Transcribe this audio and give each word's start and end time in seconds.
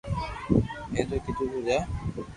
اينآ 0.95 1.17
ڪيدو 1.23 1.43
تو 1.51 1.59
جا 1.67 1.77